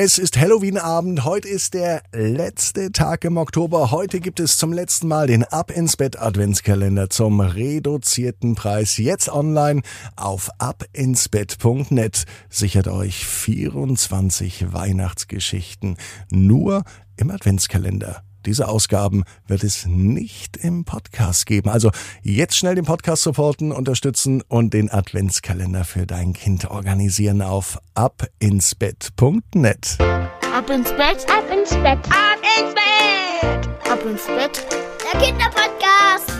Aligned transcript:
Es 0.00 0.16
ist 0.16 0.38
Halloween-Abend. 0.38 1.24
Heute 1.24 1.48
ist 1.48 1.74
der 1.74 2.04
letzte 2.12 2.92
Tag 2.92 3.24
im 3.24 3.36
Oktober. 3.36 3.90
Heute 3.90 4.20
gibt 4.20 4.38
es 4.38 4.56
zum 4.56 4.72
letzten 4.72 5.08
Mal 5.08 5.26
den 5.26 5.42
Ab 5.42 5.72
ins 5.72 5.96
Bett 5.96 6.20
Adventskalender 6.22 7.10
zum 7.10 7.40
reduzierten 7.40 8.54
Preis. 8.54 8.96
Jetzt 8.98 9.28
online 9.28 9.82
auf 10.14 10.50
abinsbett.net. 10.58 12.26
Sichert 12.48 12.86
euch 12.86 13.26
24 13.26 14.72
Weihnachtsgeschichten 14.72 15.96
nur 16.30 16.84
im 17.16 17.32
Adventskalender. 17.32 18.22
Diese 18.48 18.66
Ausgaben 18.66 19.22
wird 19.46 19.62
es 19.62 19.84
nicht 19.84 20.56
im 20.56 20.86
Podcast 20.86 21.44
geben. 21.44 21.68
Also 21.68 21.90
jetzt 22.22 22.56
schnell 22.56 22.76
den 22.76 22.86
Podcast 22.86 23.22
supporten, 23.22 23.72
unterstützen 23.72 24.42
und 24.48 24.72
den 24.72 24.90
Adventskalender 24.90 25.84
für 25.84 26.06
dein 26.06 26.32
Kind 26.32 26.70
organisieren 26.70 27.42
auf 27.42 27.78
abinsbett.net. 27.92 29.98
Ab 30.00 30.70
ins 30.70 30.90
Bett, 30.92 31.26
ab 31.28 31.44
ins 31.54 31.74
Bett, 31.74 31.98
ab 32.08 32.38
ins 32.56 32.72
Bett, 32.72 33.68
ab 33.92 34.02
ins 34.06 34.26
Bett. 34.26 34.66
Der 35.12 35.20
Kinderpodcast. 35.20 36.32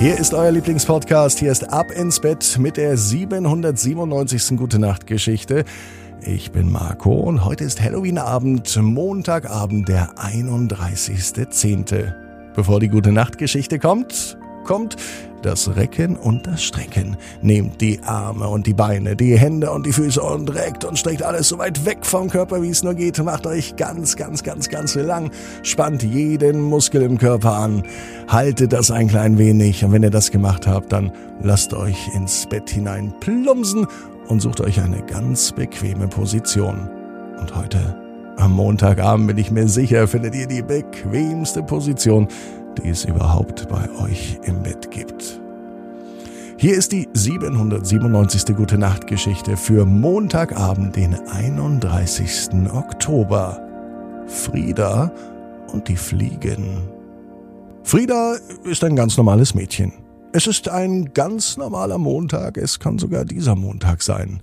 Hier 0.00 0.18
ist 0.18 0.34
euer 0.34 0.50
Lieblingspodcast. 0.50 1.38
Hier 1.38 1.52
ist 1.52 1.72
Ab 1.72 1.92
ins 1.92 2.18
Bett 2.18 2.58
mit 2.58 2.78
der 2.78 2.96
797. 2.96 4.58
Gute 4.58 4.80
Nacht 4.80 5.06
Geschichte. 5.06 5.64
Ich 6.26 6.52
bin 6.52 6.72
Marco 6.72 7.12
und 7.12 7.44
heute 7.44 7.64
ist 7.64 7.82
Halloween-Abend, 7.82 8.74
Montagabend, 8.80 9.88
der 9.88 10.14
31.10. 10.14 12.14
Bevor 12.54 12.80
die 12.80 12.88
gute 12.88 13.12
Nachtgeschichte 13.12 13.78
kommt, 13.78 14.38
kommt 14.64 14.96
das 15.42 15.76
Recken 15.76 16.16
und 16.16 16.46
das 16.46 16.62
Strecken. 16.62 17.18
Nehmt 17.42 17.82
die 17.82 18.00
Arme 18.04 18.48
und 18.48 18.66
die 18.66 18.72
Beine, 18.72 19.16
die 19.16 19.38
Hände 19.38 19.70
und 19.70 19.84
die 19.84 19.92
Füße 19.92 20.22
und 20.22 20.54
reckt 20.54 20.86
und 20.86 20.98
streckt 20.98 21.22
alles 21.22 21.50
so 21.50 21.58
weit 21.58 21.84
weg 21.84 22.06
vom 22.06 22.30
Körper, 22.30 22.62
wie 22.62 22.70
es 22.70 22.82
nur 22.82 22.94
geht. 22.94 23.22
Macht 23.22 23.46
euch 23.46 23.76
ganz, 23.76 24.16
ganz, 24.16 24.42
ganz, 24.42 24.70
ganz 24.70 24.94
lang. 24.94 25.30
Spannt 25.62 26.02
jeden 26.02 26.62
Muskel 26.62 27.02
im 27.02 27.18
Körper 27.18 27.52
an. 27.52 27.82
Haltet 28.28 28.72
das 28.72 28.90
ein 28.90 29.08
klein 29.08 29.36
wenig. 29.36 29.84
Und 29.84 29.92
wenn 29.92 30.02
ihr 30.02 30.10
das 30.10 30.30
gemacht 30.30 30.66
habt, 30.66 30.90
dann 30.90 31.12
lasst 31.42 31.74
euch 31.74 32.08
ins 32.14 32.46
Bett 32.46 32.70
hinein 32.70 33.12
plumpsen 33.20 33.86
und 34.28 34.40
sucht 34.40 34.60
euch 34.60 34.80
eine 34.80 35.02
ganz 35.02 35.52
bequeme 35.52 36.08
Position. 36.08 36.88
Und 37.38 37.54
heute, 37.54 37.78
am 38.36 38.52
Montagabend, 38.52 39.28
bin 39.28 39.38
ich 39.38 39.50
mir 39.50 39.68
sicher, 39.68 40.08
findet 40.08 40.34
ihr 40.34 40.46
die 40.46 40.62
bequemste 40.62 41.62
Position, 41.62 42.28
die 42.78 42.88
es 42.88 43.04
überhaupt 43.04 43.68
bei 43.68 43.88
euch 44.02 44.38
im 44.44 44.62
Bett 44.62 44.90
gibt. 44.90 45.40
Hier 46.56 46.76
ist 46.76 46.92
die 46.92 47.08
797. 47.12 48.56
Gute 48.56 48.78
Nacht 48.78 49.06
Geschichte 49.06 49.56
für 49.56 49.84
Montagabend, 49.84 50.96
den 50.96 51.14
31. 51.28 52.50
Oktober. 52.72 53.60
Frieda 54.26 55.12
und 55.72 55.88
die 55.88 55.96
Fliegen. 55.96 56.88
Frieda 57.82 58.36
ist 58.64 58.82
ein 58.84 58.96
ganz 58.96 59.16
normales 59.16 59.54
Mädchen. 59.54 60.03
Es 60.36 60.48
ist 60.48 60.68
ein 60.68 61.14
ganz 61.14 61.56
normaler 61.56 61.96
Montag, 61.96 62.56
es 62.56 62.80
kann 62.80 62.98
sogar 62.98 63.24
dieser 63.24 63.54
Montag 63.54 64.02
sein. 64.02 64.42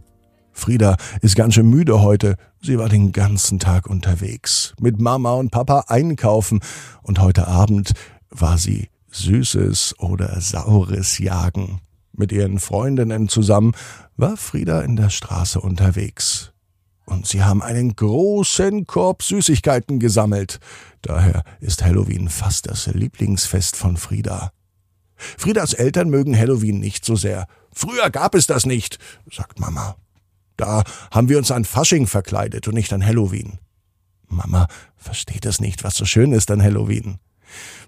Frieda 0.53 0.95
ist 1.20 1.36
ganz 1.36 1.56
schön 1.56 1.70
müde 1.70 2.02
heute. 2.02 2.38
Sie 2.61 2.80
war 2.80 2.88
den 2.88 3.11
ganzen 3.11 3.59
Tag 3.59 3.88
unterwegs, 3.88 4.73
mit 4.80 5.02
Mama 5.02 5.33
und 5.33 5.52
Papa 5.52 5.83
einkaufen 5.89 6.61
und 7.03 7.20
heute 7.20 7.45
Abend 7.50 7.92
war 8.30 8.58
sie 8.58 8.88
Süßes 9.09 10.00
oder 10.00 10.39
Saures 10.39 11.17
jagen. 11.17 11.81
Mit 12.14 12.31
ihren 12.31 12.59
Freundinnen 12.59 13.28
zusammen 13.28 13.73
war 14.16 14.38
Frieda 14.38 14.83
in 14.83 14.95
der 14.95 15.09
Straße 15.09 15.59
unterwegs. 15.59 16.53
Und 17.05 17.28
sie 17.28 17.44
haben 17.44 17.61
einen 17.61 17.98
großen 17.98 18.88
Korb 18.88 19.23
Süßigkeiten 19.23 20.00
gesammelt. 20.00 20.61
Daher 21.02 21.44
ist 21.59 21.83
Halloween 21.83 22.30
fast 22.30 22.70
das 22.70 22.88
Lieblingsfest 22.88 23.76
von 23.76 23.98
Frieda. 23.98 24.53
Friedas 25.38 25.73
Eltern 25.73 26.09
mögen 26.09 26.37
Halloween 26.37 26.80
nicht 26.80 27.05
so 27.05 27.15
sehr. 27.15 27.48
Früher 27.73 28.09
gab 28.09 28.36
es 28.36 28.48
das 28.48 28.65
nicht, 28.65 28.99
sagt 29.32 29.59
Mama. 29.59 29.95
Da 30.58 30.83
haben 31.11 31.30
wir 31.30 31.37
uns 31.37 31.52
an 31.52 31.65
Fasching 31.65 32.08
verkleidet 32.08 32.67
und 32.67 32.76
nicht 32.76 32.93
an 32.93 33.05
Halloween. 33.05 33.59
Mama 34.27 34.67
versteht 34.95 35.45
es 35.45 35.59
nicht, 35.59 35.83
was 35.83 35.95
so 35.95 36.05
schön 36.05 36.32
ist 36.32 36.52
an 36.52 36.61
Halloween. 36.61 37.20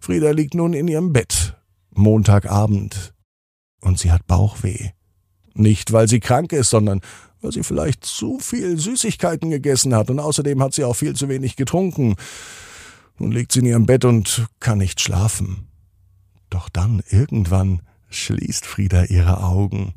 Frieda 0.01 0.31
liegt 0.31 0.55
nun 0.55 0.73
in 0.73 0.87
ihrem 0.87 1.13
Bett, 1.13 1.55
Montagabend, 1.91 3.13
und 3.81 3.99
sie 3.99 4.11
hat 4.11 4.27
Bauchweh. 4.27 4.89
Nicht, 5.53 5.93
weil 5.93 6.07
sie 6.07 6.19
krank 6.19 6.51
ist, 6.51 6.69
sondern 6.69 7.01
weil 7.41 7.51
sie 7.51 7.63
vielleicht 7.63 8.05
zu 8.05 8.39
viel 8.39 8.77
Süßigkeiten 8.77 9.49
gegessen 9.49 9.93
hat 9.93 10.09
und 10.09 10.19
außerdem 10.19 10.61
hat 10.63 10.73
sie 10.73 10.83
auch 10.83 10.95
viel 10.95 11.15
zu 11.15 11.29
wenig 11.29 11.55
getrunken. 11.55 12.15
Nun 13.19 13.31
liegt 13.31 13.51
sie 13.51 13.59
in 13.59 13.65
ihrem 13.65 13.85
Bett 13.85 14.05
und 14.05 14.47
kann 14.59 14.79
nicht 14.79 14.99
schlafen. 14.99 15.67
Doch 16.53 16.69
dann 16.69 17.01
irgendwann 17.09 17.81
schließt 18.11 18.67
Frieda 18.67 19.05
ihre 19.05 19.43
Augen. 19.43 19.95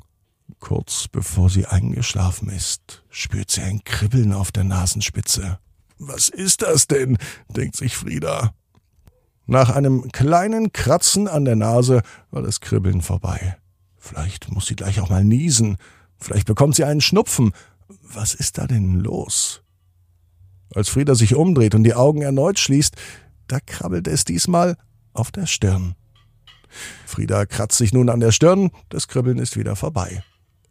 Kurz 0.59 1.07
bevor 1.07 1.51
sie 1.51 1.67
eingeschlafen 1.67 2.49
ist, 2.49 3.05
spürt 3.11 3.51
sie 3.51 3.61
ein 3.61 3.85
Kribbeln 3.85 4.33
auf 4.33 4.53
der 4.53 4.65
Nasenspitze. 4.65 5.59
Was 5.99 6.31
ist 6.31 6.63
das 6.63 6.87
denn? 6.87 7.19
denkt 7.51 7.77
sich 7.77 7.95
Frieda. 7.95 8.55
Nach 9.45 9.69
einem 9.69 10.11
kleinen 10.13 10.73
Kratzen 10.73 11.29
an 11.29 11.45
der 11.45 11.57
Nase 11.57 12.01
war 12.31 12.41
das 12.41 12.61
Kribbeln 12.61 13.03
vorbei. 13.03 13.59
Vielleicht 13.99 14.51
muss 14.51 14.65
sie 14.65 14.77
gleich 14.77 14.99
auch 15.01 15.11
mal 15.11 15.25
niesen. 15.25 15.77
Vielleicht 16.17 16.47
bekommt 16.47 16.75
sie 16.75 16.85
einen 16.85 17.03
Schnupfen. 17.03 17.53
Was 18.01 18.33
ist 18.33 18.57
da 18.57 18.67
denn 18.67 19.01
los? 19.01 19.61
Als 20.75 20.89
Frieda 20.89 21.15
sich 21.15 21.35
umdreht 21.35 21.75
und 21.75 21.85
die 21.85 21.93
Augen 21.93 22.23
erneut 22.23 22.59
schließt, 22.59 22.97
da 23.47 23.61
krabbelt 23.61 24.09
es 24.09 24.25
diesmal 24.25 24.79
auf 25.13 25.31
der 25.31 25.45
Stirn. 25.45 25.97
Frieda 27.07 27.47
kratzt 27.47 27.79
sich 27.79 27.93
nun 27.93 28.09
an 28.09 28.21
der 28.21 28.33
Stirn, 28.33 28.71
das 28.89 29.09
Kribbeln 29.09 29.39
ist 29.39 29.57
wieder 29.57 29.77
vorbei. 29.77 30.23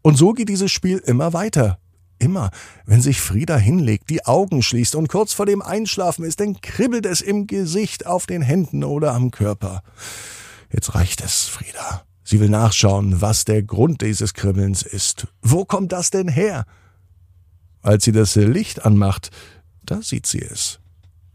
Und 0.02 0.18
so 0.18 0.34
geht 0.34 0.50
dieses 0.50 0.72
Spiel 0.72 1.00
immer 1.00 1.34
weiter. 1.34 1.80
Immer, 2.18 2.52
wenn 2.86 3.02
sich 3.02 3.20
Frieda 3.20 3.58
hinlegt, 3.58 4.10
die 4.10 4.26
Augen 4.26 4.64
schließt 4.64 4.96
und 4.96 5.10
kurz 5.10 5.34
vor 5.34 5.46
dem 5.46 5.62
Einschlafen 5.62 6.24
ist, 6.24 6.40
dann 6.40 6.62
kribbelt 6.62 7.06
es 7.06 7.22
im 7.22 7.46
Gesicht, 7.46 8.06
auf 8.06 8.26
den 8.26 8.42
Händen 8.42 8.84
oder 8.84 9.14
am 9.14 9.32
Körper. 9.32 9.84
Jetzt 10.72 10.96
reicht 10.96 11.22
es, 11.22 11.44
Frieda. 11.44 12.06
Sie 12.24 12.40
will 12.40 12.50
nachschauen, 12.50 13.22
was 13.22 13.46
der 13.46 13.64
Grund 13.64 14.02
dieses 14.02 14.34
Kribbelns 14.34 14.82
ist. 14.82 15.28
Wo 15.42 15.66
kommt 15.66 15.92
das 15.92 16.10
denn 16.10 16.28
her? 16.28 16.66
Als 17.82 18.06
sie 18.06 18.12
das 18.12 18.36
Licht 18.36 18.84
anmacht, 18.86 19.30
da 19.84 20.02
sieht 20.02 20.26
sie 20.26 20.42
es. 20.42 20.80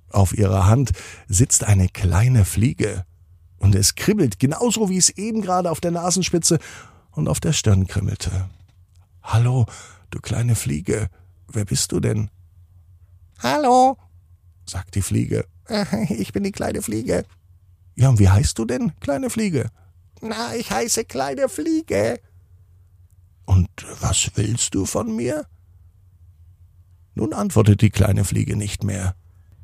Auf 0.09 0.37
ihrer 0.37 0.67
Hand 0.67 0.91
sitzt 1.29 1.65
eine 1.65 1.89
kleine 1.89 2.45
Fliege. 2.45 3.05
Und 3.61 3.75
es 3.75 3.95
kribbelt, 3.95 4.41
genauso 4.41 4.89
wie 4.89 4.97
es 4.97 5.11
eben 5.11 5.43
gerade 5.43 5.71
auf 5.71 5.81
der 5.81 5.93
Nasenspitze 5.93 6.59
und 7.13 7.29
auf 7.29 7.41
der 7.41 7.53
Stirn 7.53 7.87
kribbelte. 7.87 8.49
Hallo, 9.23 9.67
du 10.11 10.19
kleine 10.19 10.57
Fliege, 10.57 11.09
wer 11.47 11.67
bist 11.67 11.93
du 11.93 12.01
denn? 12.01 12.31
Hallo, 13.39 13.97
sagt 14.67 14.97
die 14.97 15.03
Fliege. 15.03 15.47
Ich 16.09 16.33
bin 16.33 16.43
die 16.43 16.53
kleine 16.53 16.83
Fliege. 16.83 17.25
Ja, 17.95 18.09
und 18.09 18.19
wie 18.19 18.31
heißt 18.31 18.59
du 18.59 18.65
denn, 18.65 18.93
kleine 18.99 19.31
Fliege? 19.31 19.71
Na, 20.23 20.55
ich 20.57 20.71
heiße 20.71 21.05
kleine 21.05 21.49
Fliege. 21.49 22.19
Und 23.45 23.69
was 24.01 24.31
willst 24.35 24.75
du 24.75 24.87
von 24.87 25.15
mir? 25.15 25.47
Nun 27.15 27.35
antwortet 27.35 27.83
die 27.83 27.91
kleine 27.91 28.25
Fliege 28.25 28.57
nicht 28.57 28.85
mehr. 28.85 29.15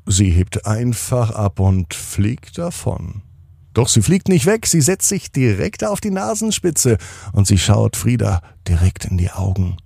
Sie 0.05 0.29
hebt 0.29 0.65
einfach 0.65 1.31
ab 1.31 1.59
und 1.59 1.93
fliegt 1.93 2.57
davon. 2.57 3.23
Doch 3.77 3.89
sie 3.89 4.01
fliegt 4.01 4.27
nicht 4.27 4.47
weg, 4.47 4.65
sie 4.65 4.81
setzt 4.81 5.07
sich 5.07 5.31
direkt 5.31 5.83
auf 5.83 6.01
die 6.01 6.09
Nasenspitze 6.09 6.97
und 7.31 7.45
sie 7.45 7.59
schaut 7.59 7.95
Frieda 7.95 8.41
direkt 8.67 9.05
in 9.05 9.19
die 9.19 9.29
Augen. 9.29 9.77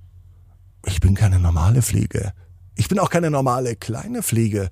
Ich 0.85 1.01
bin 1.01 1.13
keine 1.13 1.39
normale 1.39 1.81
Fliege. 1.81 2.31
Ich 2.75 2.87
bin 2.87 2.99
auch 2.99 3.09
keine 3.09 3.29
normale 3.29 3.75
kleine 3.75 4.23
Fliege. 4.23 4.69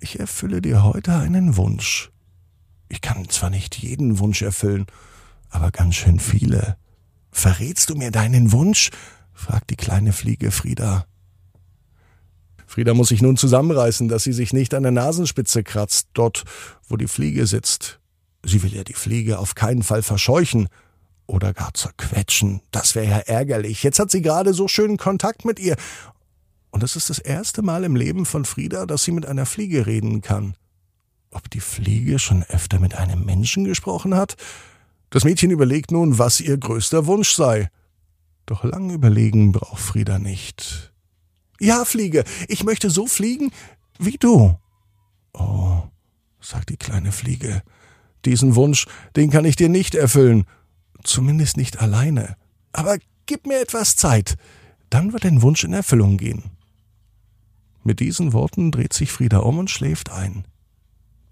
Ich 0.00 0.18
erfülle 0.18 0.62
dir 0.62 0.82
heute 0.84 1.16
einen 1.16 1.58
Wunsch. 1.58 2.10
Ich 2.88 3.02
kann 3.02 3.28
zwar 3.28 3.50
nicht 3.50 3.76
jeden 3.76 4.20
Wunsch 4.20 4.40
erfüllen, 4.40 4.86
aber 5.50 5.70
ganz 5.70 5.96
schön 5.96 6.18
viele. 6.18 6.78
Verrätst 7.30 7.90
du 7.90 7.94
mir 7.94 8.10
deinen 8.10 8.52
Wunsch? 8.52 8.88
fragt 9.34 9.68
die 9.68 9.76
kleine 9.76 10.14
Fliege 10.14 10.50
Frieda. 10.50 11.04
Frieda 12.66 12.94
muss 12.94 13.08
sich 13.08 13.20
nun 13.20 13.36
zusammenreißen, 13.36 14.08
dass 14.08 14.24
sie 14.24 14.32
sich 14.32 14.54
nicht 14.54 14.72
an 14.72 14.82
der 14.82 14.92
Nasenspitze 14.92 15.62
kratzt, 15.62 16.08
dort, 16.14 16.44
wo 16.88 16.96
die 16.96 17.06
Fliege 17.06 17.46
sitzt. 17.46 18.00
Sie 18.46 18.62
will 18.62 18.74
ja 18.74 18.84
die 18.84 18.94
Fliege 18.94 19.38
auf 19.38 19.56
keinen 19.56 19.82
Fall 19.82 20.02
verscheuchen 20.02 20.68
oder 21.26 21.52
gar 21.52 21.74
zerquetschen. 21.74 22.60
Das 22.70 22.94
wäre 22.94 23.06
ja 23.06 23.18
ärgerlich. 23.18 23.82
Jetzt 23.82 23.98
hat 23.98 24.10
sie 24.10 24.22
gerade 24.22 24.54
so 24.54 24.68
schönen 24.68 24.96
Kontakt 24.96 25.44
mit 25.44 25.58
ihr. 25.58 25.76
Und 26.70 26.84
es 26.84 26.94
ist 26.94 27.10
das 27.10 27.18
erste 27.18 27.62
Mal 27.62 27.82
im 27.82 27.96
Leben 27.96 28.24
von 28.24 28.44
Frieda, 28.44 28.86
dass 28.86 29.02
sie 29.02 29.10
mit 29.10 29.26
einer 29.26 29.46
Fliege 29.46 29.86
reden 29.86 30.22
kann. 30.22 30.54
Ob 31.30 31.50
die 31.50 31.60
Fliege 31.60 32.20
schon 32.20 32.44
öfter 32.44 32.78
mit 32.78 32.94
einem 32.94 33.24
Menschen 33.24 33.64
gesprochen 33.64 34.14
hat? 34.14 34.36
Das 35.10 35.24
Mädchen 35.24 35.50
überlegt 35.50 35.90
nun, 35.90 36.18
was 36.18 36.40
ihr 36.40 36.56
größter 36.56 37.06
Wunsch 37.06 37.32
sei. 37.32 37.68
Doch 38.46 38.62
lang 38.62 38.90
überlegen 38.90 39.50
braucht 39.50 39.80
Frieda 39.80 40.20
nicht. 40.20 40.92
Ja, 41.58 41.84
Fliege, 41.84 42.22
ich 42.46 42.62
möchte 42.62 42.90
so 42.90 43.06
fliegen 43.06 43.50
wie 43.98 44.18
du. 44.18 44.56
Oh, 45.32 45.82
sagt 46.40 46.70
die 46.70 46.76
kleine 46.76 47.10
Fliege, 47.10 47.62
diesen 48.24 48.54
Wunsch, 48.54 48.86
den 49.14 49.30
kann 49.30 49.44
ich 49.44 49.56
dir 49.56 49.68
nicht 49.68 49.94
erfüllen, 49.94 50.44
zumindest 51.04 51.56
nicht 51.56 51.80
alleine. 51.80 52.36
Aber 52.72 52.98
gib 53.26 53.46
mir 53.46 53.60
etwas 53.60 53.96
Zeit, 53.96 54.36
dann 54.90 55.12
wird 55.12 55.24
dein 55.24 55.42
Wunsch 55.42 55.64
in 55.64 55.72
Erfüllung 55.72 56.16
gehen. 56.16 56.44
Mit 57.82 58.00
diesen 58.00 58.32
Worten 58.32 58.72
dreht 58.72 58.92
sich 58.92 59.12
Frieda 59.12 59.38
um 59.38 59.58
und 59.58 59.70
schläft 59.70 60.10
ein. 60.10 60.44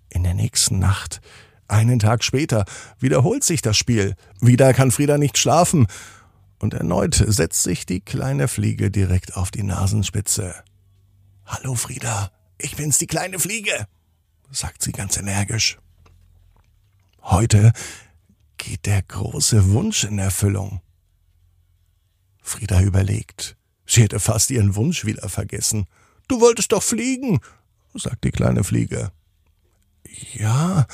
In 0.08 0.22
der 0.22 0.34
nächsten 0.34 0.78
Nacht, 0.78 1.20
einen 1.66 1.98
Tag 1.98 2.22
später, 2.22 2.64
wiederholt 3.00 3.42
sich 3.42 3.62
das 3.62 3.76
Spiel. 3.76 4.14
Wieder 4.40 4.72
kann 4.72 4.92
Frieda 4.92 5.19
nicht 5.19 5.38
schlafen. 5.38 5.87
Und 6.60 6.75
erneut 6.75 7.14
setzt 7.26 7.64
sich 7.64 7.87
die 7.87 8.00
kleine 8.00 8.46
Fliege 8.46 8.90
direkt 8.90 9.37
auf 9.37 9.50
die 9.50 9.64
Nasenspitze. 9.64 10.54
Hallo 11.44 11.75
Frieda, 11.75 12.30
ich 12.58 12.76
bin's, 12.76 12.98
die 12.98 13.06
kleine 13.06 13.38
Fliege, 13.38 13.87
sagt 14.50 14.82
sie 14.82 14.92
ganz 14.92 15.16
energisch. 15.16 15.78
Heute 17.25 17.73
geht 18.59 18.85
der 18.85 19.00
große 19.00 19.71
Wunsch 19.73 20.05
in 20.05 20.19
Erfüllung. 20.19 20.82
Frieda 22.43 22.82
überlegt. 22.82 23.56
Sie 23.87 24.03
hätte 24.03 24.21
fast 24.21 24.50
ihren 24.50 24.76
Wunsch 24.76 25.06
wieder 25.06 25.31
vergessen. 25.31 25.87
Du 26.29 26.43
wolltest 26.43 26.73
doch 26.73 26.82
fliegen, 26.82 27.41
sagt 27.94 28.25
die 28.25 28.31
kleine 28.31 28.62
Fliege. 28.62 29.11
Ja, 30.35 30.87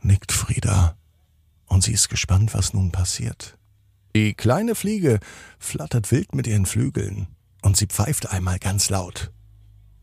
nickt 0.00 0.30
Frieda, 0.30 0.96
und 1.66 1.82
sie 1.82 1.92
ist 1.92 2.08
gespannt, 2.08 2.54
was 2.54 2.72
nun 2.72 2.92
passiert. 2.92 3.58
Die 4.14 4.34
kleine 4.34 4.76
Fliege 4.76 5.18
flattert 5.58 6.12
wild 6.12 6.36
mit 6.36 6.46
ihren 6.46 6.66
Flügeln, 6.66 7.26
und 7.62 7.76
sie 7.76 7.86
pfeift 7.86 8.30
einmal 8.30 8.60
ganz 8.60 8.90
laut. 8.90 9.32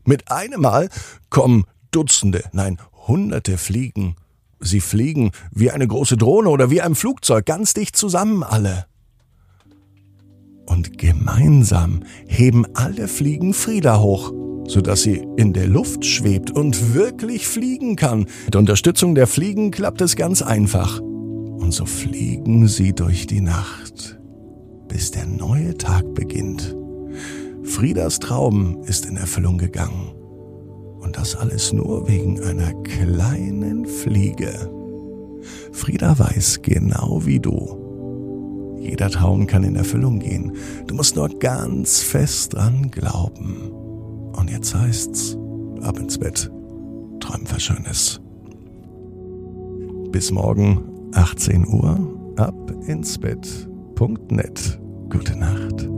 Mit 0.04 0.30
einem 0.30 0.60
Mal 0.60 0.90
kommen 1.30 1.64
Dutzende, 1.92 2.44
nein, 2.52 2.78
Hunderte 3.06 3.56
Fliegen. 3.56 4.16
Sie 4.62 4.80
fliegen 4.80 5.32
wie 5.50 5.70
eine 5.70 5.86
große 5.86 6.16
Drohne 6.16 6.48
oder 6.48 6.70
wie 6.70 6.80
ein 6.80 6.94
Flugzeug, 6.94 7.44
ganz 7.46 7.74
dicht 7.74 7.96
zusammen 7.96 8.42
alle. 8.42 8.86
Und 10.66 10.96
gemeinsam 10.96 12.04
heben 12.26 12.64
alle 12.74 13.08
Fliegen 13.08 13.52
Frieda 13.52 14.00
hoch, 14.00 14.32
sodass 14.68 15.02
sie 15.02 15.26
in 15.36 15.52
der 15.52 15.66
Luft 15.66 16.06
schwebt 16.06 16.52
und 16.52 16.94
wirklich 16.94 17.48
fliegen 17.48 17.96
kann. 17.96 18.26
Mit 18.44 18.56
Unterstützung 18.56 19.14
der 19.16 19.26
Fliegen 19.26 19.72
klappt 19.72 20.00
es 20.00 20.14
ganz 20.14 20.40
einfach. 20.40 21.00
Und 21.00 21.72
so 21.72 21.84
fliegen 21.84 22.68
sie 22.68 22.92
durch 22.92 23.26
die 23.26 23.40
Nacht, 23.40 24.20
bis 24.88 25.10
der 25.10 25.26
neue 25.26 25.76
Tag 25.76 26.14
beginnt. 26.14 26.76
Friedas 27.64 28.20
Traum 28.20 28.82
ist 28.84 29.06
in 29.06 29.16
Erfüllung 29.16 29.58
gegangen. 29.58 30.21
Und 31.12 31.18
das 31.18 31.36
alles 31.36 31.74
nur 31.74 32.08
wegen 32.08 32.40
einer 32.40 32.72
kleinen 32.84 33.84
Fliege. 33.84 34.70
Frieda 35.70 36.18
weiß 36.18 36.62
genau 36.62 37.26
wie 37.26 37.38
du, 37.38 38.78
jeder 38.80 39.10
Traum 39.10 39.46
kann 39.46 39.62
in 39.62 39.76
Erfüllung 39.76 40.20
gehen. 40.20 40.56
Du 40.86 40.94
musst 40.94 41.16
nur 41.16 41.28
ganz 41.38 42.00
fest 42.00 42.54
dran 42.54 42.90
glauben. 42.90 43.72
Und 44.34 44.50
jetzt 44.50 44.74
heißt's, 44.74 45.36
ab 45.82 45.98
ins 45.98 46.16
Bett. 46.16 46.50
Träum 47.20 47.42
was 47.50 47.62
Schönes. 47.62 48.18
Bis 50.12 50.30
morgen, 50.30 50.80
18 51.12 51.68
Uhr, 51.68 52.34
ab 52.36 52.72
ins 52.86 53.18
Bett.net. 53.18 54.80
Gute 55.10 55.38
Nacht. 55.38 55.90